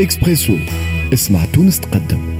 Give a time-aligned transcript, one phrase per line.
[0.00, 0.56] إكسبريسو
[1.12, 2.39] اسمع تونس تقدم.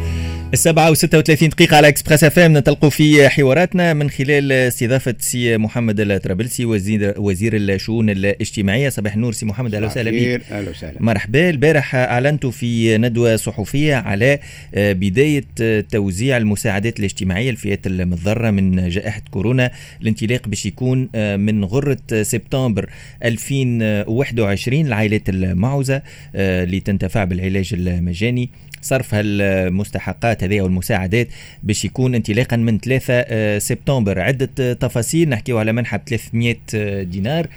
[0.53, 2.57] السبعة وستة وثلاثين دقيقة على Express FM.
[2.57, 9.32] نتلقوا في حواراتنا من خلال استضافة سي محمد الطرابلسي وزير وزير الشؤون الاجتماعية صباح النور.
[9.32, 11.02] سي محمد أهلا وسهلا بك أهلا وسهلا.
[11.02, 11.50] مرحبا.
[11.50, 14.39] البارح اعلنتوا في ندوة صحفية على
[14.77, 15.45] بداية
[15.91, 19.71] توزيع المساعدات الاجتماعية الفئات المتضررة من جائحة كورونا
[20.03, 21.09] الانطلاق باش يكون
[21.41, 22.91] من غرة سبتمبر
[23.25, 26.03] 2021 العائلات المعوزة
[26.35, 28.51] اللي تنتفع بالعلاج المجاني.
[28.82, 31.29] صرف هالمستحقات هذه والمساعدات
[31.62, 34.20] باش يكون انطلاقا من 3 آه، سبتمبر.
[34.20, 37.48] عدة تفاصيل نحكيو على منحة ب 300 آه، دينار.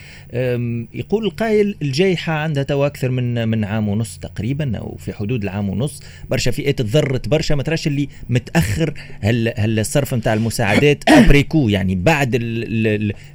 [0.93, 5.69] يقول القائل الجائحة عندها تو أكثر من من عام ونص تقريبا أو في حدود العام
[5.69, 6.03] ونص.
[6.29, 7.55] برشا فئات تضرت برشا.
[7.55, 12.39] ما تراش اللي متأخر هل هل الصرف نتاع المساعدات أبريكو يعني بعد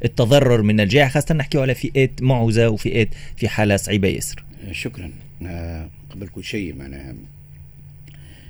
[0.05, 1.11] التضرر من الجائحة.
[1.11, 4.45] خاصة نحكيو على فئات معوزة وفئات في حالة صعيبة ياسر.
[4.73, 5.11] شكرا.
[5.47, 7.15] آه، قبل كل شيء معناها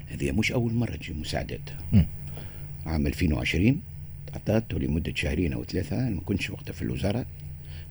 [0.09, 1.61] هذه مش أول مرة تجي مساعدات.
[2.87, 3.81] عام 2020
[4.49, 7.25] أعطت لمدة شهرين أو ثلاثة أنا ما كنتش وقتها في الوزارة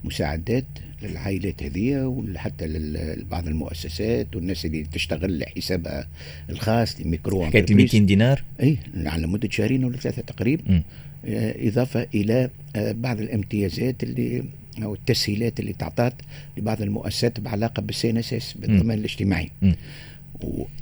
[0.03, 0.65] مساعدات
[1.01, 6.07] للعائلات هذه وحتى لبعض المؤسسات والناس اللي تشتغل لحسابها
[6.49, 10.83] الخاص لميكرو حكاية 200 دينار؟ اي على مدة شهرين ولا ثلاثة تقريبا.
[11.25, 14.43] آه إضافة إلى آه بعض الامتيازات اللي
[14.83, 16.13] أو التسهيلات اللي تعطات
[16.57, 19.49] لبعض المؤسسات بعلاقة بال CNSS بالضمان الاجتماعي.
[19.61, 19.71] م.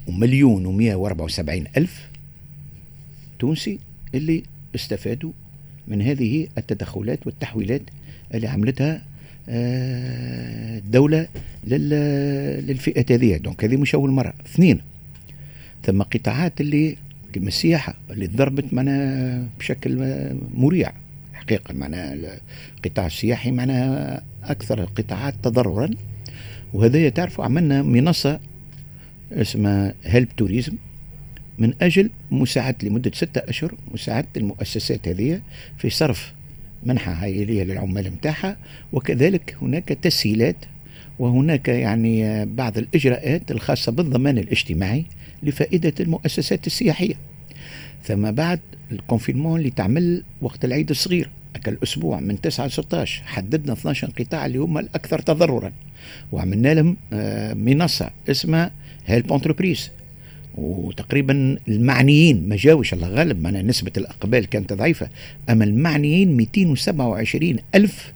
[0.08, 2.09] ومليون ومئة وأربعة وسبعين ألف
[3.39, 3.80] تونسي
[4.16, 4.44] اللي
[4.75, 5.31] استفادوا
[5.88, 7.81] من هذه التدخلات والتحويلات
[8.34, 9.02] اللي عملتها
[9.50, 11.28] آه، الدولة
[11.67, 13.38] للفئة هذه.
[13.38, 14.34] donc هذه مش أول مرة.
[14.45, 14.81] اثنين
[15.84, 16.97] ثم قطاعات اللي
[17.34, 20.00] كما السياحة اللي ضربت معنا بشكل
[20.53, 20.92] مريع.
[21.34, 22.17] حقيقة معنا
[22.78, 25.90] القطاع السياحي معنا أكثر القطاعات تضررا.
[26.73, 28.40] وهذا تعرفوا عملنا منصة
[29.31, 30.73] اسمها هيلب توريزم
[31.59, 35.42] من أجل مساعدة لمدة ستة أشهر مساعدة المؤسسات هذه
[35.78, 36.34] في صرف
[36.84, 38.58] منحة عائلية للعمال متاعها
[38.94, 40.56] وكذلك هناك تسهيلات
[41.19, 45.06] وهناك يعني بعض الإجراءات الخاصة بالضمان الاجتماعي
[45.44, 47.14] لفائدة المؤسسات السياحية.
[48.03, 48.59] ثم بعد
[48.91, 51.30] ال confinement اللي تعمل وقت العيد الصغير
[51.68, 55.72] الأسبوع من 9 ل 16 حددنا 12 قطاع اللي هم الأكثر تضررا.
[56.31, 58.72] وعملنا لهم آه، منصة اسمها
[59.06, 59.90] help entreprise
[60.57, 65.09] وتقريبا المعنيين ما جاوش الله غالب معنا نسبة الإقبال كانت ضعيفة
[65.49, 68.13] أما المعنيين 227 ألف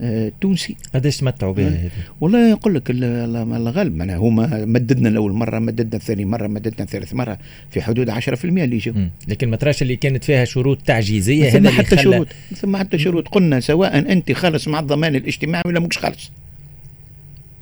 [0.00, 0.76] آه تونسي.
[0.94, 1.90] قداش تمتعوا بها آه
[2.20, 7.14] والله يقول لك الله غالب معناها هما مددنا الأول مرة مددنا الثاني مرة مددنا ثالث
[7.14, 7.38] مرة
[7.70, 8.94] في حدود 10% اللي يجوا
[9.28, 13.28] لكن ما تراش اللي كانت فيها شروط تعجيزية ثم حتى شروط ثم حتى شروط.
[13.28, 16.30] قلنا سواء أنت خالص مع الضمان الاجتماعي ولا مش خالص.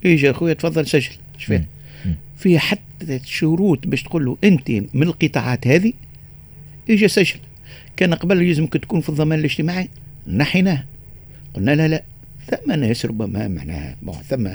[0.05, 1.11] يجي أخويا تفضل سجل.
[1.35, 1.67] إيش فيه
[2.43, 5.93] في حتى شروط باش تقول له أنت من القطاعات هذه؟
[6.91, 7.37] إجا سجل.
[7.97, 9.89] كان قبل يلزمك تكون في الضمان الاجتماعي.
[10.27, 10.85] نحيناه.
[11.55, 12.03] قلنا لا لا
[12.47, 13.97] ثم ناس ربما معناها
[14.29, 14.49] ثم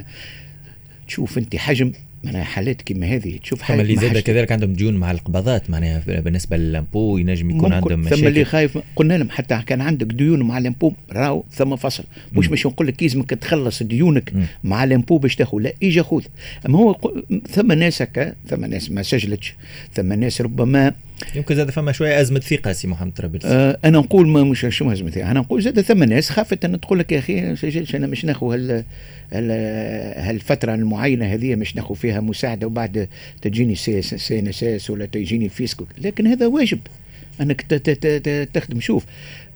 [1.06, 1.92] تشوف أنت حجم.
[2.24, 3.38] معناها حالات كما هذه.
[3.38, 7.72] تشوف حالات اللي زاد كذلك عندهم ديون مع القبضات معناها بالنسبة لل impôt ينجم يكون
[7.72, 11.44] عندهم مشاكل ثم اللي خايف قلنا لهم حتى كان عندك ديون مع ال impôt راهو
[11.50, 12.04] ثم فصل.
[12.32, 14.32] مش مش نقول لك يلزمك تخلص ديونك.
[14.64, 16.22] مع ال impôt باش تاخذ لا اجا خذ
[16.66, 17.12] أما هو
[17.50, 19.54] ثم ناس هكا ثم ناس ما سجلتش
[19.94, 20.92] ثم ناس ربما
[21.34, 24.92] يمكن زاد فما شوية أزمة ثقة سي محمد طرابلسي آه أنا نقول ما مش شو
[24.92, 27.56] أزمة ثقة؟ أنا نقول زاد ثم ناس خافت أن تقول لك يا أخي
[27.94, 28.84] أنا مش ناخذ هال
[30.16, 33.08] هالفترة المعينة هذه مش ناخذ فيها مساعدة وبعد
[33.42, 36.78] تجيني CNSS ولا تجيني ال fisc ولكن هذا واجب
[37.40, 37.60] أنك
[38.54, 38.80] تخدم.
[38.80, 39.04] شوف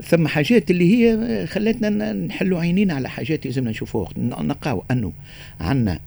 [0.04, 4.10] ثم حاجات اللي هي خلتنا نحلوا عينينا على حاجات لازمنا نشوفوها.
[4.16, 5.12] نلقاو أنه
[5.60, 5.98] عندنا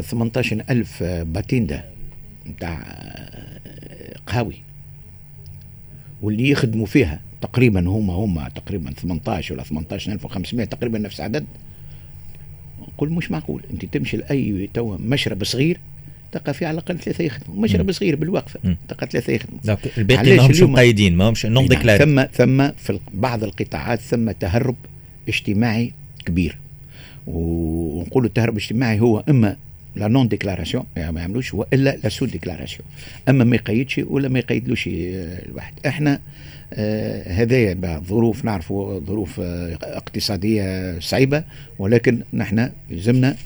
[0.00, 1.84] 18000 patente
[2.50, 2.78] نتاع
[4.26, 4.65] قهاوي
[6.22, 7.20] واللي يخدموا فيها.
[7.40, 11.44] تقريبا هم هم تقريبا 18 ولا 18500 تقريبا نفس عدد.
[12.98, 13.62] قل مش معقول.
[13.72, 15.80] أنت تمشي لأي تو مشرب صغير
[16.32, 17.62] تلقى في على الأقل ثلاثة يخدموا.
[17.62, 19.76] مشرب صغير بالوقفة تلقى ثلاثة يخدموا.
[19.98, 24.76] الباقي ما همش مقيدين ما همش non déclarés ثم ثم في بعض القطاعات ثم تهرب
[25.28, 25.92] اجتماعي
[26.24, 26.58] كبير.
[27.26, 29.56] ونقولوا التهرب الاجتماعي هو إما
[29.96, 32.88] la non-déclaration ما يعملوش والا la sous-déclaration
[33.28, 35.74] أما ما يقيدش ولا ما يقيدلوش الواحد.
[35.86, 36.20] إحنا
[36.74, 41.44] آه هذايا ظروف نعرفوا ظروف آه اقتصادية صعيبة
[41.78, 43.36] ولكن نحن يلزمنا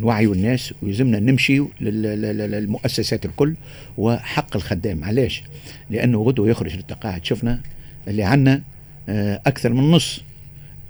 [0.00, 3.54] نوعيوا الناس ويلزمنا نمشي للمؤسسات الكل
[3.98, 5.04] وحق الخدام.
[5.04, 5.42] علاش؟
[5.90, 7.24] لأنه غدوة يخرج للتقاعد.
[7.24, 7.60] شفنا
[8.08, 8.62] اللي عندنا
[9.08, 10.22] آه أكثر من نص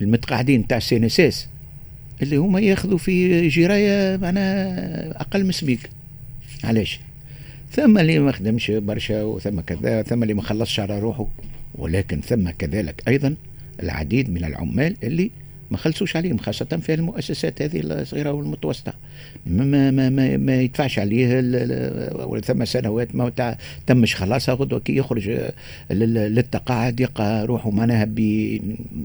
[0.01, 1.49] المتقاعدين تاع السي إن إس
[2.23, 5.91] اللي هما ياخذوا في جراية معناها أقل من SMIG.
[6.65, 7.01] علاش؟
[7.73, 11.27] ثم اللي ما خدمش برشا وثم كذا ثم اللي ما خلصش على روحه
[11.75, 13.35] ولكن ثم كذلك أيضا
[13.83, 15.31] العديد من العمال اللي
[15.71, 18.93] ما خلصوش عليهم خاصة في المؤسسات هذه الصغيرة والمتوسطة.
[19.47, 21.37] ما ما ما, ما يدفعش عليه
[22.27, 23.57] ولا ثم سنوات ما
[23.87, 25.51] تمش خلاص غدوة كي يخرج
[25.91, 28.09] للتقاعد يلقى روحه معناها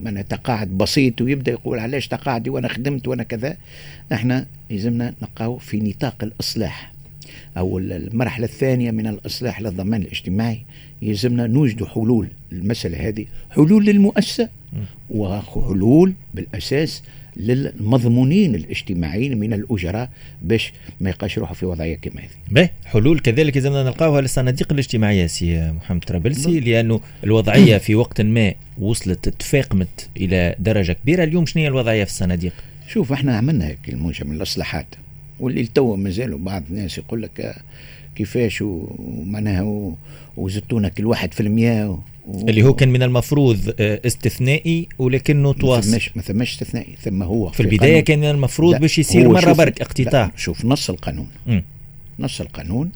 [0.03, 3.57] معناها تقاعد بسيط ويبدأ يقول علاش تقاعدي؟ وأنا خدمت وأنا كذا.
[4.13, 6.94] إحنا لازمنا نلقاو في نطاق الإصلاح.
[7.57, 10.62] أو المرحلة الثانية من الإصلاح للضمان الاجتماعي
[11.02, 14.50] يلزمنا نوجد حلول المساله هذه حلول للمؤسسة
[15.10, 17.04] وحلول بالأساس
[17.38, 20.10] للمضمونين الاجتماعيين من الأجراء
[20.42, 22.30] باش ما يبقاش يروحوا في وضعية كما هذه.
[22.52, 28.54] به حلول كذلك لازمنا نلقاوها للصناديق الاجتماعية سي محمد طرابلسي لأنه الوضعية في وقت ما
[28.78, 32.54] وصلت تفاقمت إلى درجة كبيرة اليوم شنو هي الوضعية في الصناديق؟
[32.88, 34.86] شوف إحنا عملنا هيك الموجة من الإصلاحات
[35.40, 37.56] واللي تو مازالوا بعض الناس يقول لك
[38.16, 39.94] كيفاش ومعناها
[40.38, 42.50] وزدتونا كل واحد في المية و...
[42.50, 47.24] اللي هو كان من المفروض آه، استثنائي ولكنه تواصل ما ثماش ما ثماش استثنائي ثم
[47.24, 48.00] هو في, في البداية.
[48.00, 50.32] كان من المفروض باش يصير مرة برك اقتطاع.
[50.36, 51.28] شوف نص القانون.
[51.48, 51.62] م.
[52.20, 52.92] نص القانون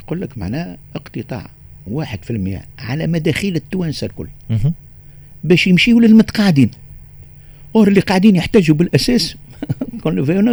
[0.00, 1.50] يقول لك معناه اقتطاع
[1.86, 4.28] واحد في المياه على مداخيل التوانسة الكل.
[5.44, 6.70] باش يمشيوا للمتقاعدين.
[7.76, 9.36] أور اللي قاعدين يحتاجوا بالأساس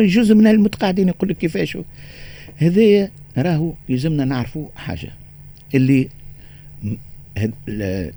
[0.08, 1.78] جزء من المتقاعدين يقول لك كيفاش؟
[2.58, 5.10] هذايا راهو يلزمنا نعرفوا حاجة
[5.76, 6.10] اللي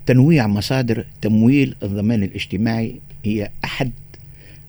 [0.05, 2.95] تنويع مصادر تمويل الضمان الاجتماعي
[3.25, 3.91] هي أحد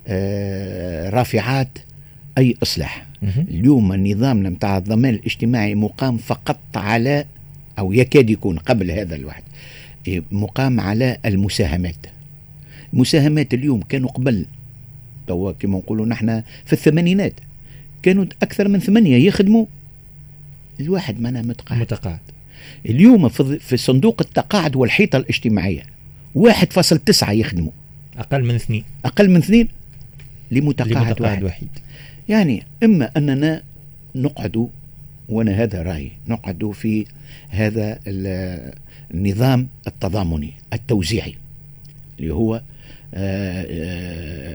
[0.08, 1.78] آه، رافعات
[2.38, 3.06] أي إصلاح.
[3.48, 7.24] اليوم نظامنا نتاع الضمان الاجتماعي مقام فقط على
[7.78, 9.42] أو يكاد يكون قبل هذا الواحد
[10.32, 12.06] مقام على المساهمات.
[12.94, 14.46] المساهمات اليوم كانوا قبل
[15.32, 17.32] توا كما نقولوا نحن في الثمانينات.
[18.02, 19.66] كانوا أكثر من ثمانية يخدموا.
[20.80, 21.80] الواحد منا متقاعد.
[21.80, 22.18] متقاعد.
[22.86, 25.82] اليوم في صندوق التقاعد والحيطة الاجتماعية
[26.34, 27.72] واحد فاصل تسعة يخدموا.
[28.18, 28.84] أقل من اثنين.
[29.04, 29.68] أقل من اثنين؟
[30.50, 31.44] لمتقاعد, لمتقاعد واحد.
[31.44, 31.68] وحيد
[32.28, 33.62] يعني إما أننا
[34.14, 34.68] نقعد
[35.28, 37.06] وأنا هذا رأيي نقعد في
[37.50, 37.98] هذا
[39.14, 41.34] النظام التضامني التوزيعي
[42.20, 42.62] اللي هو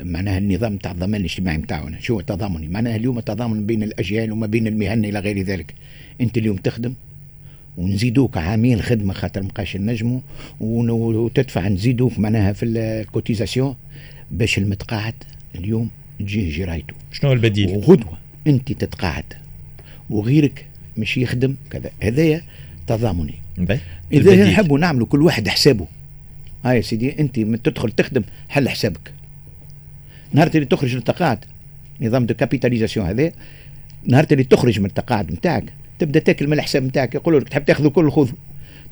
[0.04, 4.68] معناها النظام تاع الضمان الاجتماعي نتاعنا شو التضامني معناها اليوم التضامن بين الأجيال وما بين
[4.68, 5.74] المهن إلى غير ذلك.
[6.22, 6.94] أنت اليوم تخدم
[7.78, 10.20] ونزيدوك عامين خدمة خاطر مبقاش نجموا
[10.60, 13.76] وتدفع نزيدوك معناها في الكوتيزاسيون
[14.32, 15.14] باش المتقاعد
[15.56, 15.90] اليوم
[16.20, 16.94] تجيه جرايته.
[17.12, 18.18] شنو البديل؟ وغدوة
[18.48, 19.34] أنت تتقاعد
[20.10, 20.66] وغيرك
[20.98, 21.90] مش يخدم كذا.
[22.04, 22.42] هذايا
[22.88, 23.36] تضامني.
[24.14, 25.88] إذا نحبوا نعملوا كل واحد حسابه.
[26.70, 29.18] هاي سيدي انت من تدخل تخدم حل حسابك.
[30.34, 31.46] نهار اللي تخرج من التقاعد
[32.02, 33.32] نظام de capitalisation هذا
[34.06, 35.64] نهار اللي تخرج من التقاعد نتاعك
[36.00, 38.30] تبدا تاكل من الحساب نتاعك يقولوا لك تحب تاخذ كل خذ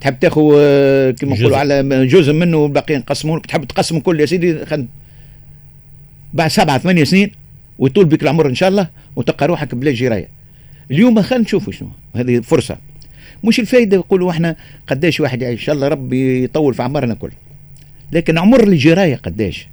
[0.02, 4.26] تحب تاخذ آه، كما نقولوا على جزء منه والباقيين نقسموا لك تحب تقسم كل يا
[4.26, 4.88] سيدي خد
[6.34, 7.32] بعد سبعة ثمانية سنين
[7.80, 10.28] ويطول بك العمر إن شاء الله وتلقى روحك بلا جراية.
[10.92, 12.78] اليوم خلينا نشوفوا شنو هذه فرصة.
[13.44, 14.56] مش الفايدة يقولوا إحنا
[14.88, 17.32] قداش واحد يعيش إن شاء الله ربي يطول في عمرنا كل
[18.12, 19.68] لكن عمر الجراية قداش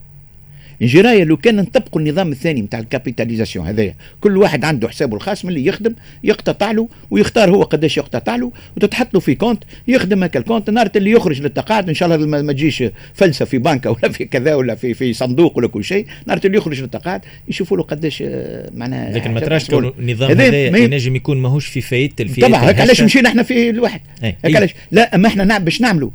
[0.82, 5.44] الجراية لو كان نطبقوا النظام الثاني نتاع ال capitalisation هذايا كل واحد عنده حسابه الخاص
[5.44, 5.94] من اللي يخدم
[6.24, 10.70] يقتطع له ويختار هو قداش يقتطع له وتتحط له في compte يخدم هكا ال compte
[10.70, 14.54] نهار اللي يخرج للتقاعد إن شاء الله ما تجيش فلوسه في بنكه ولا في كذا
[14.54, 18.70] ولا في في صندوق ولا كل شيء نهار اللي يخرج للتقاعد يشوفوا له قداش آه،
[18.74, 23.00] معناها لكن ما تراش النظام هذا ينجم يكون ماهوش في فايدة الفئات طبعا هيك علاش
[23.00, 26.10] مشينا إحنا في الواحد؟ هيك علاش؟ لا أما إحنا نعم باش نعملوا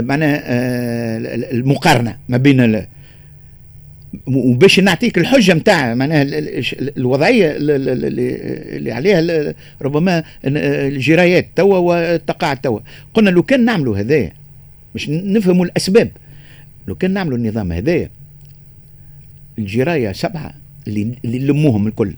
[0.00, 0.42] معناها
[1.50, 2.84] المقارنة ما بين
[4.26, 6.22] وباش نعطيك الحجة نتاع معناها
[6.96, 12.80] الوضعية اللي عليها ربما الجرايات توا والتقاعد توا.
[13.14, 14.32] قلنا لو كان نعملوا هذايا
[14.94, 16.10] باش نفهموا الأسباب
[16.88, 18.10] لو كان نعملوا النظام هذايا
[19.58, 20.54] الجراية سبعة
[20.86, 22.14] اللي اللي لموهم الكل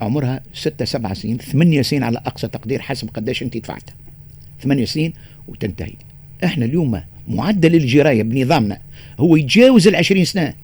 [0.00, 3.90] عمرها ستة سبعة سنين ثمانية سنين على أقصى تقدير حسب قداش أنت دفعت.
[4.62, 5.12] ثمانية سنين
[5.48, 5.92] وتنتهي.
[6.44, 8.78] إحنا اليوم معدل الجراية بنظامنا.
[9.20, 10.54] هو يتجاوز العشرين سنة.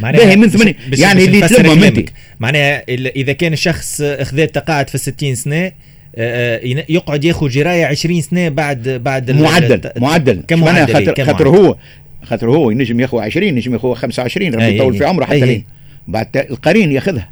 [0.00, 2.08] باهي من ثمانية يعني اللي تلمهم انت
[2.40, 5.72] معناها إذا كان الشخص اخذ تقاعد في 60 سنة
[6.16, 9.90] آه، آه، يقعد ياخذ جراية 20 سنة بعد بعد معدل.
[9.96, 10.42] معدل.
[10.48, 11.76] كم معدل؟ خاطر خاطر هو
[12.22, 15.64] خاطر هو ينجم ياخذ 20 ينجم ياخذ 25 ربي يطول في عمره حتى لين.
[16.08, 17.28] بعد القرين ياخذها.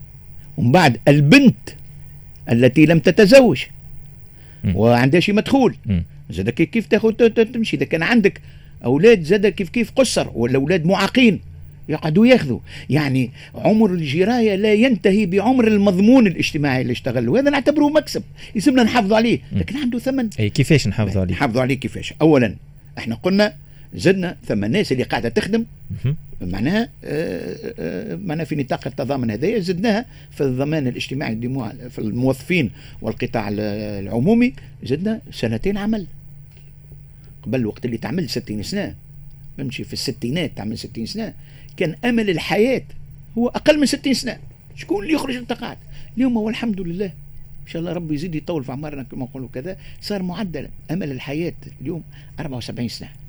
[0.57, 1.57] ومن بعد البنت
[2.53, 3.63] التي لم تتزوج.
[4.75, 5.75] وعندها شي مدخول.
[6.31, 8.41] زاد كيف تاخذ تمشي؟ إذا كان عندك
[8.85, 11.41] أولاد زاد كيف كيف قصر؟ ولا أولاد معاقين
[11.89, 12.59] يقعدوا ياخذوا.
[12.91, 17.29] يعني عمر الجراية لا ينتهي بعمر المضمون الاجتماعي اللي اشتغل.
[17.29, 18.23] وهذا نعتبره مكسب
[18.55, 20.29] يلزمنا نحافظوا عليه لكن عنده ثمن.
[20.41, 22.57] أي كيفاش نحافظوا عليه؟ نحافظوا عليه كيفاش؟ اولا
[22.99, 23.55] إحنا قلنا
[23.95, 25.65] زدنا ثم الناس اللي قاعدة تخدم.
[26.41, 31.37] معناها آه، آه، معناها في نطاق التضامن هذايا زدناها في الضمان الاجتماعي
[31.91, 32.71] في الموظفين
[33.03, 34.53] والقطاع العمومي
[34.85, 36.07] زدنا سنتين عمل.
[37.43, 38.95] قبل الوقت اللي تعمل 60 سنة.
[39.59, 41.35] نمشي في الستينات تعمل 60 سنة.
[41.77, 42.83] كان أمل الحياة
[43.39, 44.39] هو أقل من 60 سنة.
[44.77, 45.77] شكون اللي يخرج انت قاعد
[46.17, 47.07] اليوم هو الحمد لله.
[47.63, 49.77] إن شاء الله ربي يزيد يطول في عمرنا كما نقولوا كذا.
[50.01, 52.03] صار معدل أمل الحياة اليوم
[52.41, 53.20] 74 سنة.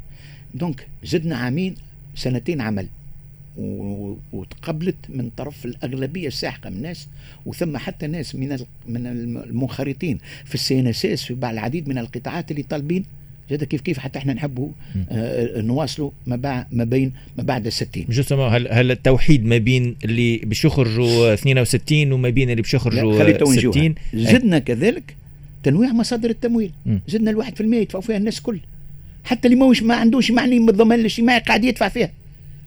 [0.56, 1.76] دونك زدنا عامين
[2.16, 2.88] سنتين عمل.
[4.34, 7.08] وتقبلت من طرف الأغلبية الساحقه من الناس
[7.46, 12.64] وثم حتى ناس من من المنخرطين في ال CNSS في بعض العديد من القطاعات اللي
[12.64, 13.06] طالبين.
[13.50, 14.70] زاد كيف كيف حتى إحنا نحبوا
[15.10, 18.06] آه نواصلوا ما, بعد ما بين ما بعد الستين.
[18.10, 23.54] justement هل, هل التوحيد ما بين اللي باش يخرجوا 62 وما بين اللي باش يخرجوا
[23.56, 25.16] 60 زدنا كذلك
[25.64, 26.72] تنويع مصادر التمويل.
[27.08, 28.60] زدنا الواحد في المية يدفعوا فيها الناس كل.
[29.24, 32.12] حتى اللي ماهوش ما عندوش معني بالضمان الاجتماعي قاعد يدفع فيها.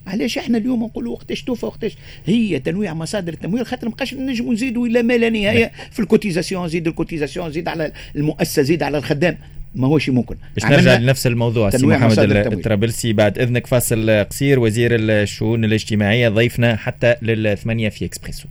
[0.07, 1.95] علاش إحنا اليوم نقولوا وقتاش توفى وقتاش
[2.25, 6.67] هي تنويع مصادر التمويل خاطر مابقاش نجموا نزيدوا إلى ما لا نهاية في ال cotisation
[6.67, 9.37] زيد ال cotisation زيد على المؤسسة زيد على الخدام.
[9.75, 10.35] ما هوش ممكن.
[10.55, 16.75] باش نرجع لنفس الموضوع سي محمد الطرابلسي بعد إذنك فاصل قصير وزير الشؤون الاجتماعية ضيفنا
[16.75, 18.47] حتى للثمانية في Expresso.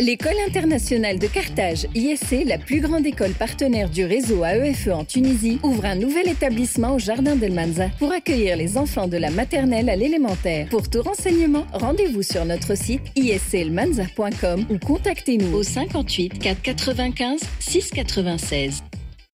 [0.00, 5.58] L'école internationale de Carthage, ISC, la plus grande école partenaire du réseau AEFE en Tunisie,
[5.64, 9.90] ouvre un nouvel établissement au Jardins d'El Menzah pour accueillir les enfants de la maternelle
[9.90, 10.68] à l'élémentaire.
[10.68, 18.84] Pour tout renseignement, rendez-vous sur notre site iscelmenzah.com ou contactez-nous au 58 495 696.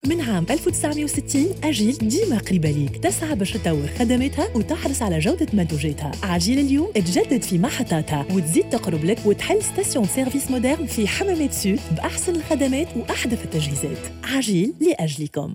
[0.07, 2.97] من عام 1960 عجيل ديما قريبة ليك.
[2.97, 9.05] تسعى باش تطور خدماتها وتحرص على جودة منتوجاتها عجيل اليوم تجدد في محطاتها وتزيد تقرب
[9.05, 13.99] لك وتحل station service moderne في حمامات sud بأحسن الخدمات وأحدث التجهيزات.
[14.25, 15.55] عجيل لأجلكم.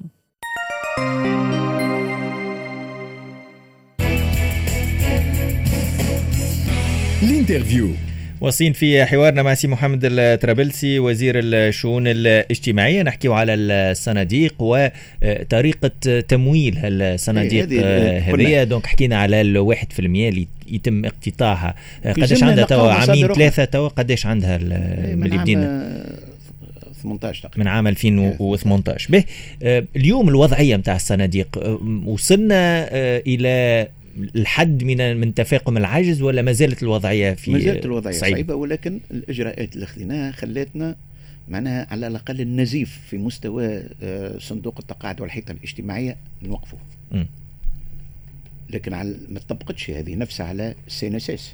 [7.24, 7.90] l'interview
[8.42, 13.04] واصلين في حوارنا مع سي محمد الطرابلسي وزير الشؤون الاجتماعية.
[13.04, 17.84] نحكيو على الصناديق وطريقة تمويل الصناديق
[18.24, 21.76] هذه donc حكينا على الواحد في المية اللي يتم اقتطاعها.
[22.06, 24.58] قداش عندها توا؟ عامين ثلاثة توا؟ قداش عندها
[25.16, 26.06] من بدينا
[27.04, 27.60] 18 تقريبا.
[27.60, 29.24] من عام 2018 باهي
[29.96, 32.90] اليوم الوضعية نتاع الصناديق وصلنا
[33.28, 33.88] إلى
[34.36, 38.56] الحد من من تفاقم العجز ولا ما زالت الوضعية في ما زالت الوضعية صعيبة, صعيبة
[38.56, 40.96] ولكن الإجراءات اللي اخذناها خلتنا
[41.48, 46.78] معناها على الأقل النزيف في مستوى آه، صندوق التقاعد والحيطة الاجتماعية نوقفه.
[48.70, 51.54] لكن على ما طبقتش هذه نفسها على ال CNSS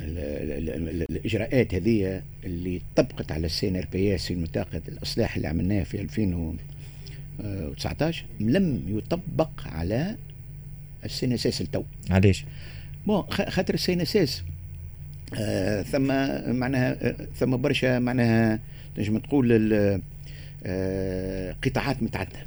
[0.00, 4.30] الإجراءات هذه اللي طبقت على ال CNRPS
[4.88, 10.16] الأصلاح اللي عملناه في 2019 لم يطبق على
[11.04, 11.82] ال CNSS لتو.
[12.10, 12.44] علاش؟
[13.06, 14.42] bon خاطر ال CNSS
[15.38, 16.06] آه ثم
[16.58, 18.60] معناها آه ثم برشا معناها
[18.96, 19.72] تنجم تقول
[20.66, 22.46] آه قطاعات متعددة.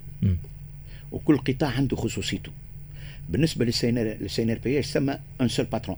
[1.12, 2.52] وكل قطاع عنده خصوصيته.
[3.30, 3.90] بالنسبة للسي
[4.44, 5.10] ان ار بي ثم
[5.42, 5.98] un seul patron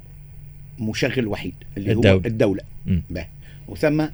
[0.79, 2.12] مشغل وحيد اللي الدولة.
[2.12, 2.63] هو الدولة
[3.67, 4.07] وثم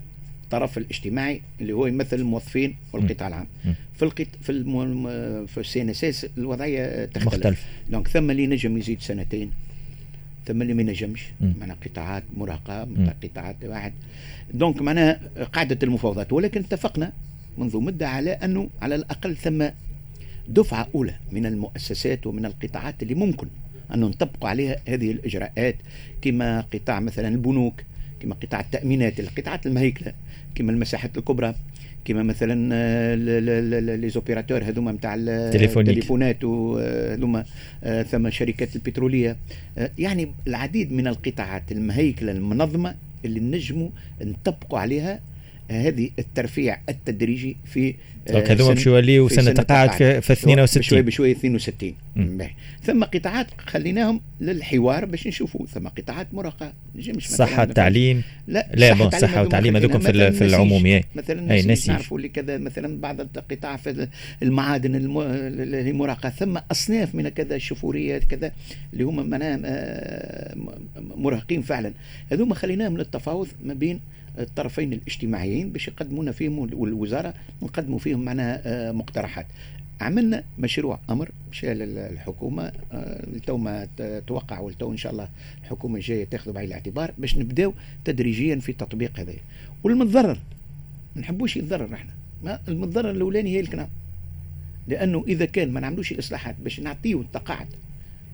[0.49, 3.47] الطرف الاجتماعي اللي هو يمثل الموظفين والقطاع العام.
[3.93, 4.27] في القط...
[4.41, 5.05] في الم...
[5.45, 7.27] في ال CNSS الوضعية تختلف.
[7.27, 7.65] مختلف.
[7.89, 9.51] donc ثم اللي نجم يزيد سنتين.
[10.45, 12.87] ثم اللي ما ينجمش معناها قطاعات مرهقة
[13.23, 13.93] قطاعات واحد.
[14.53, 15.19] donc معناها
[15.53, 16.33] قاعدة المفاوضات.
[16.33, 17.11] ولكن اتفقنا
[17.57, 19.65] منذ مدة على أنه على الأقل ثم
[20.47, 23.47] دفعة أولى من المؤسسات ومن القطاعات اللي ممكن
[23.93, 25.75] أن نطبق عليها هذه الإجراءات.
[26.21, 27.83] كما قطاع مثلا البنوك
[28.19, 30.13] كما قطاع التأمينات القطاعات المهيكلة
[30.55, 31.55] كما المساحات الكبرى
[32.05, 33.15] كما مثلا آه،
[33.95, 37.45] les opérateurs هذوما نتاع التليفونات وهذوما
[37.83, 39.37] آه، ثم شركات البترولية.
[39.77, 42.95] آه، يعني العديد من القطاعات المهيكلة المنظمة
[43.25, 43.89] اللي نجموا
[44.21, 45.19] نطبقوا عليها
[45.69, 47.95] هذه الترفيع التدريجي في
[48.31, 51.93] donc هذوما باش يوليو سنة تقاعد في, في 62 بشوي بشوي 62
[52.83, 55.65] ثم قطاعات خليناهم للحوار باش نشوفوا.
[55.65, 56.73] ثم قطاعات مرهقه
[57.19, 62.17] صحة التعليم لا لا بون صحة وتعليم هذوكم في, في العمومي مثلا اي نسيج نعرفوا
[62.17, 64.07] اللي كذا مثلا بعض القطاع في
[64.43, 68.51] المعادن اللي مرهقه ثم أصناف من كذا الشفوريات كذا
[68.93, 70.38] اللي هم معناها آه،
[71.15, 71.93] مرهقين فعلا.
[72.31, 73.99] هذوما خليناهم للتفاوض ما بين
[74.39, 79.45] الطرفين الاجتماعيين باش يقدمونا فيهم والوزارة نقدموا فيهم معناها آه، مقترحات.
[80.01, 82.71] عملنا مشروع أمر مشى للحكومه
[83.47, 83.87] تو ما
[84.27, 85.29] توقع ولتو إن شاء الله
[85.63, 87.73] الحكومة الجاية تاخذ بعين الاعتبار باش نبداو
[88.05, 89.33] تدريجيا في تطبيق هذا
[89.83, 90.39] والمتضرر
[91.15, 92.11] ما نحبوش يتضرر إحنا.
[92.43, 93.87] ما المتضرر الأولاني هي الكلام
[94.87, 97.67] لأنه إذا كان ما نعملوش الاصلاحات باش نعطيو التقاعد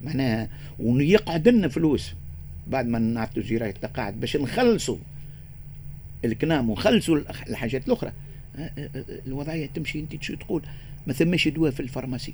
[0.03, 0.49] معناها
[0.79, 2.13] ويقعد لنا فلوس.
[2.67, 4.97] بعد ما نعطوا جرايه التقاعد باش نخلصوا
[6.25, 7.17] الكنام ونخلصوا
[7.49, 8.11] الحاجات الأخرى.
[9.27, 10.61] الوضعية تمشي أنت شو تقول
[11.07, 12.33] ما ثماش دواء في ال pharmacie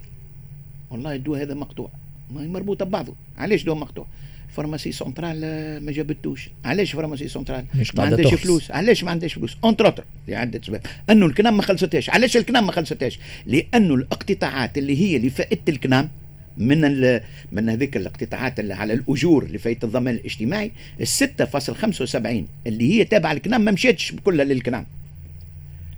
[0.89, 1.89] والله الدواء هذا مقطوع.
[2.32, 4.08] ما مربوطة ببعضه علاش دواء مقطوع؟
[4.50, 5.40] pharmacie centrale
[5.86, 6.50] ما جابتوش.
[6.65, 8.72] علاش pharmacie centrale؟ ما عندهاش فلوس.
[8.72, 10.82] علاش ما عندهاش فلوس؟ entre autres لعدة أسباب.
[11.10, 12.10] أنه الكنام ما خلصتهاش.
[12.10, 16.10] علاش الكنام ما خلصتهاش؟ لأنه الاقتطاعات اللي هي لفائدة الكنام
[16.58, 17.20] من
[17.51, 23.62] من هذيك الاقتطاعات اللي على الأجور لفائده الضمان الاجتماعي ال 6.75 اللي هي تابعة للكنام
[23.62, 24.86] ما مشاتش كلها للكنام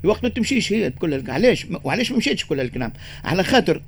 [0.03, 2.93] الوقت ما تمشيش هي كلها علاش؟ وعلاش ما مشاتش كلها للكنام
[3.23, 3.81] على خاطر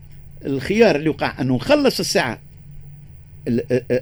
[0.46, 2.40] الخيار اللي وقع أنه نخلص الساعة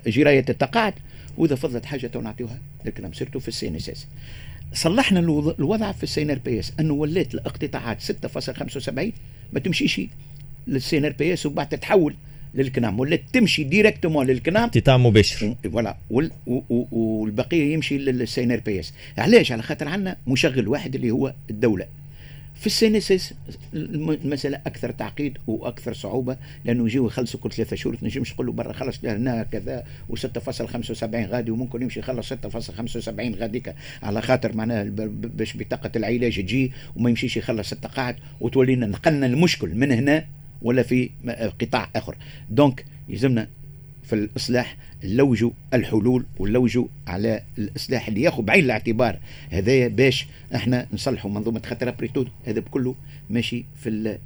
[0.08, 0.94] جراية التقاعد
[1.38, 4.08] وإذا فضلت حاجة تو نعطيوها للكنام surtout في ال CNSS.
[4.74, 5.20] صلحنا
[5.60, 8.90] الوضع في ال CNRPS أنه ولات الاقتطاعات 6.75
[9.54, 10.02] ما تمشيش
[10.68, 12.16] لل CNRPS وبعد تتحول
[12.56, 14.70] للكنام ولا تمشي directement للكنام.
[14.70, 15.56] قطاع مباشر.
[15.64, 15.98] voilà
[16.92, 18.94] والبقية يمشي لل CNRPS.
[19.18, 21.86] علاش؟ على خاطر عندنا مشغل واحد اللي هو الدولة.
[22.56, 23.34] في السينسس
[23.74, 28.74] المسألة أكثر تعقيد وأكثر صعوبة لأنه يجيو يخلصوا كل ثلاثة شهور تنجمش تقول له برا
[28.74, 32.40] خلص هنا كذا و6.75 غادي وممكن يمشي يخلص 6.75
[33.20, 39.76] غاديك على خاطر معناها باش بطاقة العلاج تجي وما يمشيش يخلص التقاعد وتولينا نقلنا المشكل
[39.76, 40.26] من هنا
[40.64, 41.10] ولا في
[41.62, 42.16] قطاع آخر.
[42.50, 43.48] دونك يلزمنا
[44.04, 49.20] في الإصلاح نلوجوا الحلول ونلوجوا على الإصلاح اللي ياخذ بعين الاعتبار.
[49.50, 52.96] هذايا باش إحنا نصلحوا منظومة خاطر après tout هذا بكله
[53.30, 54.18] ماشي في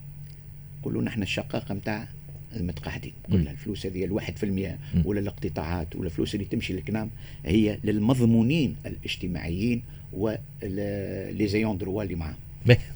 [0.82, 2.08] كله نحن الشقاقة نتاع
[2.56, 3.13] المتقاعدين.
[3.32, 7.10] كل الفلوس هذه الواحد في المية ولا الاقتطاعات ولا الفلوس اللي تمشي للكنام
[7.46, 9.82] هي للمضمونين الاجتماعيين
[10.14, 12.36] و les ayants droit اللي معاهم.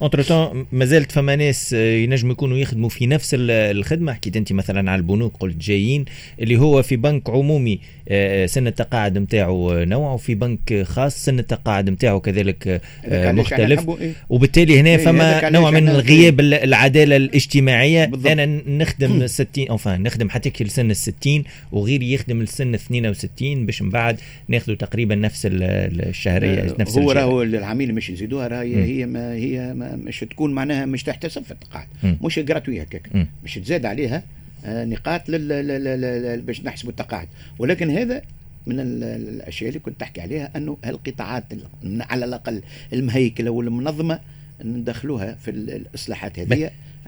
[0.02, 5.00] entre-temps مازالت فما ناس آه، ينجم يكونوا يخدموا في نفس الخدمه حكيت انت مثلا على
[5.00, 6.06] البنوك قلت جايين
[6.40, 11.90] اللي هو في بنك عمومي آه، سن التقاعد نتاعو نوع وفي بنك خاص سن التقاعد
[11.90, 13.90] نتاعو كذلك آه، مختلف.
[13.90, 18.06] إيه؟ وبالتالي هنا إيه فما نوع من غياب العدالة الاجتماعية.
[18.06, 18.32] بالضبط.
[18.32, 23.90] أنا نخدم 60 انفان نخدم حتى لسن ال 60 وغيري يخدم لسن 62 باش من
[23.90, 29.61] بعد ناخذوا تقريبا نفس الشهرية نفس هو راهو العميل مش يزيدوها راهي هي ما هي
[29.96, 31.88] مش تكون معناها مش تحتسب في التقاعد.
[32.22, 33.10] مش جراتوي هكاك.
[33.44, 34.24] مش تزاد عليها
[34.66, 37.28] آه، نقاط لل باش نحسبوا التقاعد.
[37.60, 38.22] ولكن هذا
[38.68, 41.44] من الأشياء اللي كنت تحكي عليها أنه هالقطاعات
[41.86, 42.62] على الأقل
[42.94, 44.20] المهيكلة والمنظمة
[44.66, 46.48] ندخلوها في الإصلاحات هذه.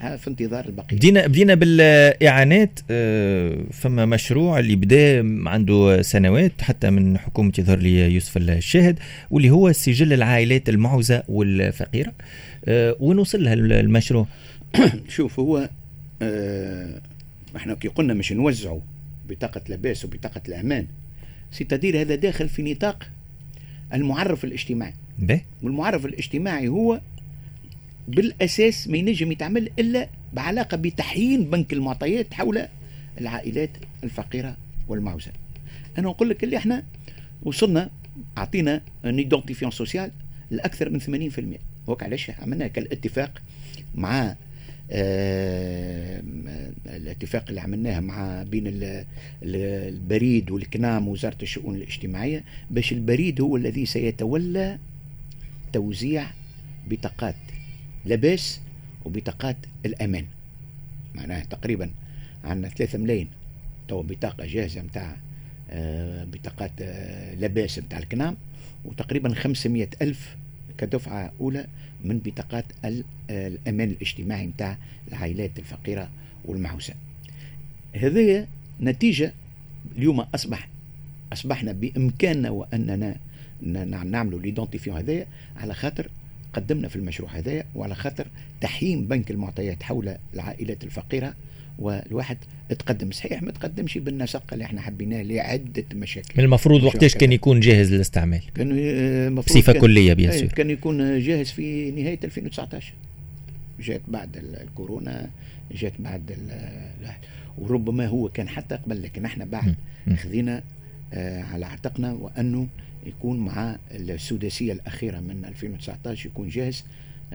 [0.04, 7.18] في انتظار البقية بدينا بدينا بالإعانات آه، فما مشروع اللي بدأ عنده سنوات حتى من
[7.18, 9.00] حكومة يظهر لي يوسف الشاهد
[9.32, 12.13] واللي هو سجل العائلات المعوزة والفقيرة
[12.66, 14.28] آه، وين وصل لها المشروع؟
[15.16, 15.70] شوف هو
[16.22, 17.02] آه،
[17.56, 18.80] إحنا كي قلنا مش نوزعوا
[19.30, 20.88] بطاقة لباس وبطاقة الأمان
[21.52, 23.04] ستدير هذا داخل في نطاق
[23.94, 27.00] المعرف الاجتماعي به؟ والمعرف الاجتماعي هو
[28.08, 32.68] بالأساس ما ينجم يتعمل إلا بعلاقة بتحيين بنك المعطيات حول
[33.22, 33.70] العائلات
[34.04, 35.32] الفقيرة والمعوزة.
[35.98, 36.84] أنا أقول لك اللي إحنا
[37.44, 37.89] وصلنا
[38.38, 39.20] أعطينا ان
[39.72, 40.12] سوسيال
[40.52, 43.42] لأكثر من 80% وك علاش عملنا كالاتفاق
[43.96, 44.36] مع
[44.92, 46.24] آه
[46.86, 48.63] الاتفاق اللي عملناه مع بين
[49.44, 54.78] البريد والكنام ووزارة الشؤون الاجتماعية باش البريد هو الذي سيتولى
[55.74, 56.28] توزيع
[56.88, 57.36] بطاقات
[58.06, 58.62] لباس
[59.06, 60.26] وبطاقات الأمان.
[61.16, 61.92] معناها تقريبا
[62.44, 63.28] عندنا 3 ملايين.
[63.88, 65.18] تو بطاقة جاهزة نتاع
[65.70, 68.38] آه بطاقات آه لاباس نتاع الكنام
[68.86, 70.36] وتقريبا 500 ألف
[70.78, 71.68] كدفعة أولى
[72.04, 72.66] من بطاقات
[73.30, 76.10] الأمان الاجتماعي نتاع العائلات الفقيرة
[76.46, 76.94] والمعوزة
[77.96, 78.48] هذه
[78.82, 79.34] نتيجة
[79.96, 80.70] اليوم أصبح
[81.34, 83.16] أصبحنا بإمكاننا وأننا
[84.04, 85.26] نعملوا l'identifiant هذايا
[85.58, 86.10] على خاطر
[86.54, 88.28] قدمنا في المشروع هذايا وعلى خاطر
[88.62, 91.34] تحيين بنك المعطيات حول العائلات الفقيرة
[91.80, 92.38] والواحد
[92.70, 93.12] تقدم.
[93.12, 96.34] صحيح ما تقدمش بالنسق اللي إحنا حبيناه لعدة مشاكل.
[96.38, 101.20] من المفروض وقتاش كان يكون جاهز للاستعمال؟ كان آه، بصفة كلية بيان سور كان يكون
[101.20, 102.94] جاهز في نهاية 2019
[103.80, 105.30] جات بعد الكورونا
[105.72, 106.38] جات بعد
[107.58, 109.76] وربما هو كان حتى قبل لكن إحنا بعد
[110.18, 110.63] خذينا
[111.13, 112.68] آه على عاتقنا وأنه
[113.06, 116.84] يكون مع السداسية الأخيرة من 2019 يكون جاهز.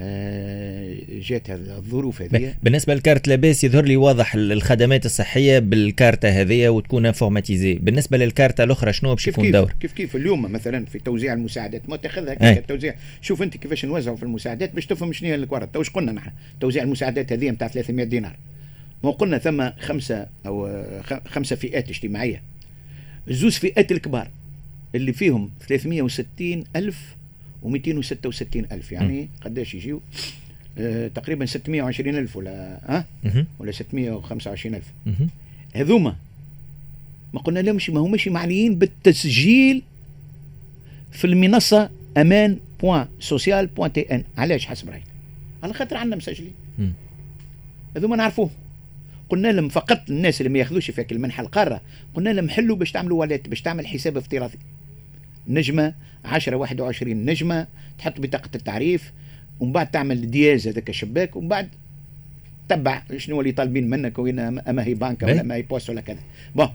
[0.01, 2.55] آه، جات الظروف هذه.
[2.63, 8.93] بالنسبة للكارت لاباس يظهر لي واضح الخدمات الصحية بالكارتة هذه وتكون informatisée بالنسبة للكارتة الأخرى
[8.93, 13.43] شنو باش يكون دور؟ كيف كيف؟ اليوم مثلا في توزيع المساعدات ما تاخذها التوزيع شوف
[13.43, 17.33] أنت كيفاش نوزعوا في المساعدات باش تفهم شنو هي الكوارت واش قلنا نحن؟ توزيع المساعدات
[17.33, 18.37] هذه نتاع 300 دينار.
[19.05, 20.85] ما قلنا ثم خمسة أو
[21.27, 22.43] خمسة فئات اجتماعية.
[23.29, 24.31] زوز فئات الكبار.
[24.95, 27.17] اللي فيهم 360 ألف
[27.65, 28.93] و266 ألف.
[28.93, 30.01] يعني قداش يجيو؟
[30.79, 34.87] آه تقريبا 620 ألف ولا ها؟ أه؟ ولا 625 ألف.
[35.75, 36.17] هذوما
[37.35, 39.83] ما قلنا لهمش ما هماش معنيين بالتسجيل
[41.13, 45.03] في المنصة أمان point social point tn علاش حسب رأيك؟
[45.63, 46.53] على خاطر عندنا مسجلين.
[47.97, 48.51] هذوما نعرفوه
[49.29, 51.81] قلنا لهم فقط الناس اللي ما ياخذوش فيك المنحة القارة
[52.15, 54.59] قلنا لهم حلوا باش تعملوا wallet باش تعمل حساب افتراضي.
[55.49, 57.67] نجمة 10 21 نجمة
[57.99, 59.13] تحط بطاقة التعريف
[59.61, 61.69] ومن بعد تعمل dièse هذاك الشباك ومن بعد
[62.69, 66.19] تبع شنو اللي طالبين منك وين اما هي بنك ولا أما هي poste ولا كذا.
[66.55, 66.69] bon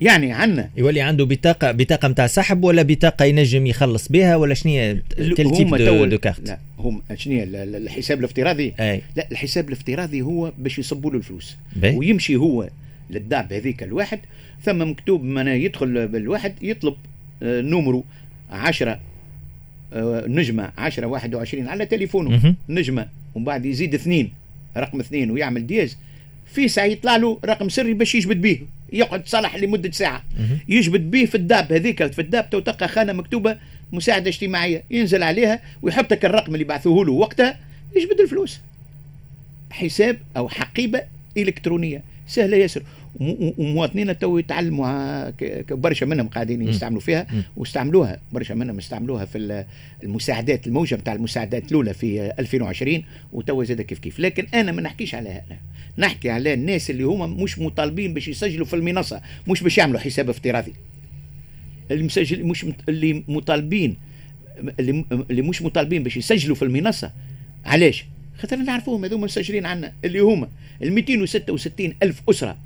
[0.00, 0.70] يعني عندنا.
[0.76, 4.98] يولي عنده بطاقه بطاقة نتاع سحب ولا بطاقة ينجم يخلص بها ولا شنو هي
[5.36, 9.02] type de, de carte؟ لا هم شنو هي الحساب الافتراضي؟ أي.
[9.16, 11.56] لا الحساب الافتراضي هو باش يصبوا له الفلوس.
[11.76, 11.90] بي.
[11.90, 12.68] ويمشي هو
[13.10, 14.20] لل DAB هذيك الواحد
[14.62, 16.94] ثم مكتوب من يدخل بالواحد يطلب
[17.42, 18.04] نمرو
[18.50, 19.00] 10
[19.92, 22.30] آه، نجمة 10 21 على تليفونه.
[22.68, 24.30] نجمة ومن بعد يزيد اثنين
[24.76, 25.96] رقم اثنين ويعمل دياز.
[26.46, 28.60] في ساعة يطلع له رقم سري باش يجبد به
[28.92, 30.24] يقعد صالح لمدة ساعة.
[30.68, 33.56] يجبد به في الداب هذيك في الداب تلقى خانة مكتوبة
[33.92, 37.58] مساعدة اجتماعية ينزل عليها ويحط لك الرقم اللي بعثوه له وقتها
[37.96, 38.60] يجبد الفلوس.
[39.70, 41.02] حساب أو حقيبة
[41.36, 42.02] إلكترونية.
[42.26, 42.82] سهلة ياسر.
[43.58, 45.30] ومواطنين تو يتعلموا
[45.70, 49.64] برشا منهم قاعدين يستعملوا فيها واستعملوها برشا منهم استعملوها في
[50.02, 54.20] المساعدات الموجة نتاع المساعدات الأولى في 2020 وتوا زاد كيف كيف.
[54.20, 55.58] لكن أنا ما نحكيش على هذا
[55.98, 60.30] نحكي على الناس اللي هما مش مطالبين باش يسجلوا في المنصة مش باش يعملوا حساب
[60.30, 60.72] افتراضي.
[61.90, 63.96] المسجل مش اللي مطالبين
[65.30, 67.12] اللي مش مطالبين باش يسجلوا في المنصة.
[67.64, 68.04] علاش؟
[68.42, 70.48] خاطر نعرفوهم هذوما مسجلين عنا اللي هما
[70.82, 72.56] ال 266 ألف أسرة.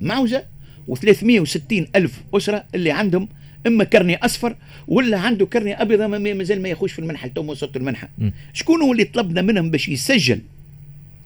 [0.00, 0.44] معوزة
[0.90, 3.28] و360 ألف أسرة اللي عندهم
[3.66, 4.56] إما carnet أصفر
[4.88, 8.08] ولا عنده carnet أبيض مازال ما ياخذش في المنحة تو وصلت المنحة.
[8.52, 10.40] شكون هو اللي طلبنا منهم باش يسجل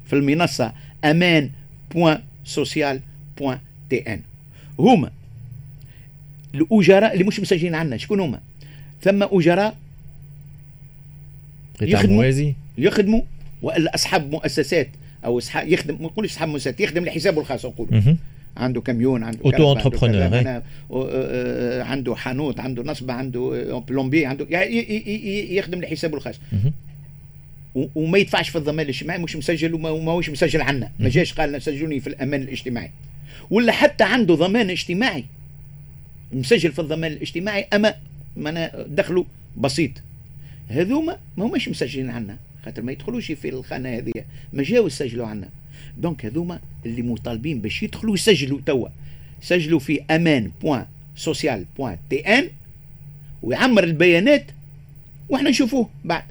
[0.06, 0.72] في المنصة؟
[1.04, 1.50] أمان
[1.94, 3.00] point social
[3.38, 3.58] point
[3.90, 4.20] tn
[4.78, 5.10] هما
[6.54, 8.40] الأجراء اللي مش مسجلين عندنا شكون هما؟
[9.02, 9.76] ثم أجراء
[11.82, 12.24] يخدموا
[12.78, 13.22] يخدموا
[13.62, 14.88] والا اصحاب مؤسسات
[15.24, 18.16] أو اصحاب يخدم ما نقولش اصحاب مؤسسات يخدم لحسابه الخاص نقول
[18.56, 20.62] عنده كاميون عنده auto-entrepreneur
[21.82, 24.46] عنده حانوت عنده نصبة عنده plombier عنده
[25.50, 26.40] يخدم لحسابه الخاص.
[27.94, 30.90] وما يدفعش في الضمان الاجتماعي مش مسجل وما هوش مسجل عنا.
[30.98, 32.90] ما جاش قال سجلوني في الأمان الاجتماعي.
[33.50, 35.24] ولا حتى عنده ضمان اجتماعي.
[36.32, 37.94] مسجل في الضمان الاجتماعي أما
[38.36, 39.24] ما دخله
[39.56, 39.90] بسيط.
[40.68, 42.36] هذوما ما هماش مسجلين عنا.
[42.64, 44.12] خاطر ما يدخلوش في الخانة هذه
[44.52, 45.48] ما جاو يسجلوا عنا.
[45.96, 48.88] donc هذوما اللي مطالبين باش يدخلوا يسجلوا توا.
[49.42, 52.50] سجلوا في أمان point social point tn
[53.42, 54.46] ويعمر البيانات
[55.28, 56.24] وإحنا نشوفوه بعد.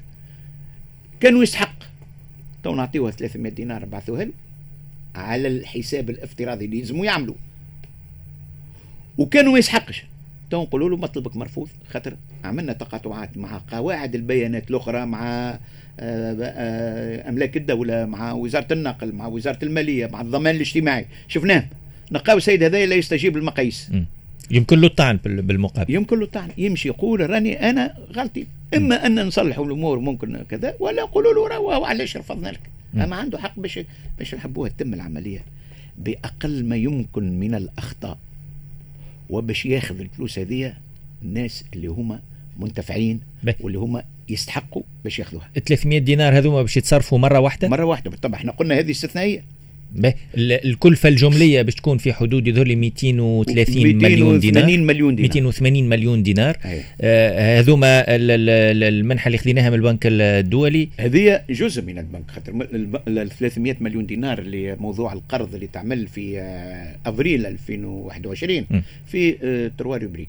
[1.20, 1.78] كانوا يستحق.
[2.64, 4.32] تو نعطيوه 300 دينار بعثوها له
[5.14, 7.34] على الحساب الافتراضي اللي يلزموا يعملوا.
[9.18, 10.04] وكانوا ما يستحقش
[10.50, 15.58] تو نقولوا له مطلبك مرفوض خاطر عملنا تقاطعات مع قواعد البيانات الأخرى مع
[16.00, 21.06] آه، آه، أملاك الدولة مع وزارة النقل مع وزارة المالية مع الضمان الاجتماعي.
[21.28, 21.64] شفناه.
[22.12, 23.90] نلقاو السيد هذا لا يستجيب للمقاييس.
[24.50, 25.94] يمكن له الطعن بالمقابل.
[25.94, 26.48] يمكن له الطعن.
[26.58, 28.46] يمشي يقول راني أنا غلطي.
[28.76, 32.60] إما أن نصلحوا الأمور ممكن كذا ولا يقولوا له علاش رفضنا لك؟
[32.94, 33.80] أما عنده حق باش
[34.18, 35.44] باش نحبوها تتم العملية.
[35.98, 38.18] بأقل ما يمكن من الأخطاء.
[39.28, 40.74] وباش ياخذ الفلوس هذه
[41.22, 42.20] الناس اللي هما
[42.58, 43.20] منتفعين
[43.60, 45.48] واللي هما يستحقوا باش ياخذوها.
[45.66, 48.38] 300 دينار هذوما باش يتصرفوا مرة واحدة؟ مرة واحدة بالطبع.
[48.38, 49.44] إحنا قلنا هذه استثنائية.
[50.36, 54.64] الكلفة الجملية باش تكون في حدود يظهر لي 230 مليون دينار.
[54.64, 55.28] 280 مليون دينار.
[55.28, 56.56] 280 مليون دينار.
[57.00, 60.88] آه هذوما المنحة اللي خذيناها من البنك الدولي.
[61.00, 62.68] هذه جزء من البنك خاطر
[63.08, 68.80] ال 300 مليون دينار اللي موضوع القرض اللي تعمل في آه أفريل 2021 م.
[69.06, 70.28] في آه trois rubriques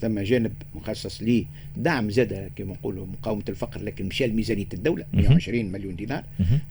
[0.00, 1.22] ثم جانب مخصص
[1.76, 6.22] لدعم زاد كما نقولوا مقاومة الفقر لكن مشى لميزانية الدولة 120 مليون دينار.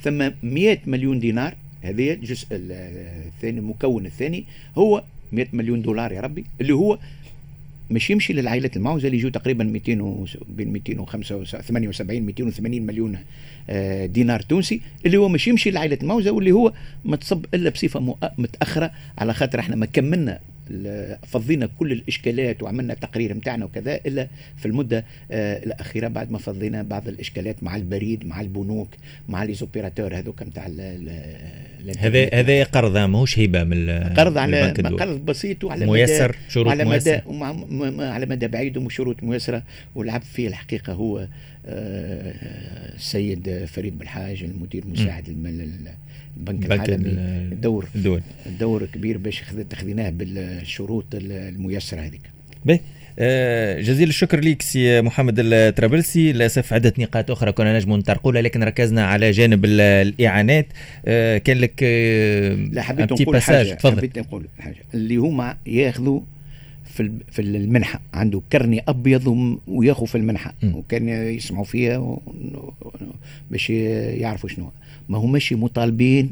[0.01, 4.45] ثم 100 مليون دينار هذه الجزء الثاني المكون الثاني
[4.77, 6.99] هو 100 مليون دولار يا ربي اللي هو
[7.91, 10.25] مش يمشي للعائلات المعوزة اللي يجوا تقريبا 200 و...
[10.49, 13.17] بين 278 280 مليون
[13.69, 16.73] آه، دينار تونسي اللي هو مش يمشي للعائلات المعوزة واللي هو
[17.05, 20.39] ما تصب إلا بصفة متأخرة على خاطر إحنا ما كملنا
[21.27, 24.27] فضينا كل الإشكالات وعملنا تقرير نتاعنا وكذا إلا
[24.58, 28.89] في المدة آه الأخيرة بعد ما فضينا بعض الإشكالات مع البريد مع البنوك
[29.29, 30.67] مع لي زوبيراتور هذوك نتاع
[31.99, 37.21] هذا هذا قرض ماهوش هبة من قرض على قرض بسيط وعلى ميسر شروط على ميسر.
[37.27, 39.63] مدى على مدى بعيد وشروط ميسرة
[39.95, 41.27] ولعب فيه الحقيقة هو
[41.65, 45.30] السيد فريد بالحاج المدير المساعد
[46.38, 47.10] البنك العالمي.
[47.52, 48.22] الدور الدول.
[48.45, 52.22] الدور كبير باش خذيناه بالشروط الميسرة هذيك.
[53.22, 56.34] آه، جزيل الشكر ليك سي محمد الترابلسي.
[56.34, 60.67] للأسف عدة نقاط أخرى كنا نجم نطرقوا لكن ركزنا على جانب الإعانات.
[61.06, 61.84] آه، كان لك
[62.72, 63.98] لا حبيت نقول حاجة تفضل.
[63.98, 64.76] حبيت نقول حاجة.
[64.93, 66.22] اللي هما ياخذوا
[67.03, 68.01] في في المنحة.
[68.13, 70.53] عنده كرني أبيض وياخذ في المنحة.
[70.63, 72.17] وكان يسمعوا فيها
[73.51, 74.71] باش يعرفوا شنو
[75.09, 76.29] ما هماش مطالبين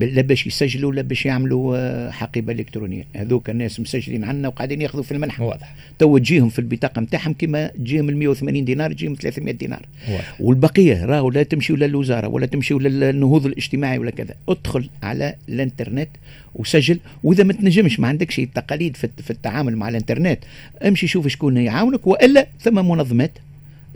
[0.00, 3.04] لا باش يسجلوا لا باش يعملوا آه، حقيبة إلكترونية.
[3.16, 5.44] هذوك الناس مسجلين عنا وقاعدين ياخذوا في المنحة.
[5.44, 5.74] واضح.
[5.98, 9.86] تو تجيهم في البطاقة نتاعهم كما تجيهم ال 180 دينار تجيهم 300 دينار.
[10.08, 10.40] واضح.
[10.40, 14.34] والبقية راهو لا تمشيوا للوزارة ولا تمشيوا للنهوض الاجتماعي ولا كذا.
[14.48, 16.08] ادخل على الانترنت
[16.54, 16.98] وسجل.
[17.24, 20.38] وإذا ما تنجمش ما عندكش تقاليد في التعامل مع الانترنت
[20.82, 23.32] امشي شوف شكون يعاونك وإلا ثم منظمات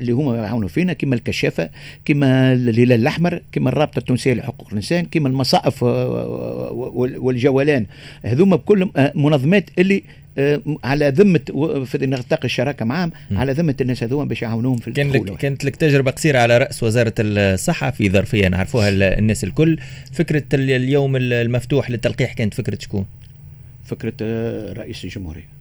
[0.00, 1.70] اللي هما يعاونوا فينا كما الكشافة
[2.04, 5.82] كما الهلال الأحمر كما الرابطة التونسية لحقوق الإنسان كما المصائف
[7.22, 7.87] والجولان
[8.22, 10.02] هذوما بكل منظمات اللي
[10.38, 11.40] آه، على ذمة
[11.84, 15.76] في نطاق الشراكة معهم على ذمة الناس هذوما باش يعاونوهم في كان لك كانت لك
[15.76, 19.78] تجربة قصيرة على رأس وزارة الصحة في ظرفية نعرفوها الناس الكل.
[20.12, 23.06] فكرة اليوم المفتوح للتلقيح كانت فكرة شكون؟
[23.84, 25.57] فكرة آه، رئيس الجمهورية.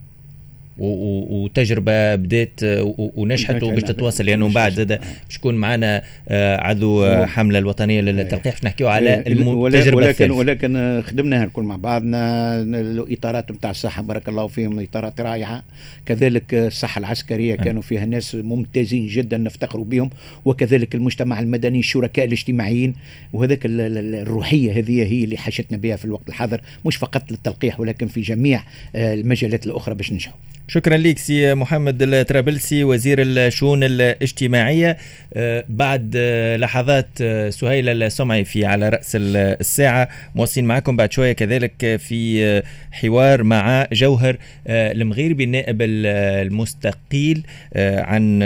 [0.80, 2.60] وتجربة بدات
[2.98, 8.54] ونجحت وباش تتواصل لأنه يعني بعد زاد باش يكون معنا آه، عضو حملة الوطنية للتلقيح.
[8.54, 12.62] باش نحكيو على إيه، التجربه ولكن ولكن خدمناها الكل مع بعضنا.
[12.62, 15.63] الاطارات نتاع الصحه بارك الله فيهم إطارات رائعة.
[16.06, 17.63] كذلك الصحه العسكرية نعم.
[17.63, 20.10] كانوا فيها ناس ممتازين جدا نفتخروا بهم
[20.46, 22.94] وكذلك المجتمع المدني الشركاء الاجتماعيين.
[23.34, 28.22] وهذاك الروحية هذه هي اللي حاجتنا بها في الوقت الحاضر مش فقط للتلقيح ولكن في
[28.22, 28.63] جميع
[28.96, 30.38] آه، المجالات الأخرى باش ننجحوا.
[30.69, 34.97] شكرا لك سي محمد الترابلسي وزير الشؤون الاجتماعية.
[35.34, 40.10] آه، بعد آه، لحظات آه، سهيل السمعي في على رأس الساعة.
[40.36, 47.43] مواصلين معكم بعد شوية كذلك في حوار مع جوهر المغيربي النائب المستقيل
[47.77, 48.43] عن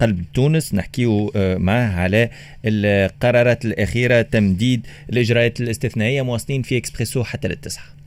[0.00, 0.74] قلب تونس.
[0.74, 2.30] نحكيه معه على
[2.64, 6.22] القرارات الأخيرة تمديد الإجراءات الاستثنائية.
[6.22, 8.01] مواصلين في إكسبريسو حتى للتسعة.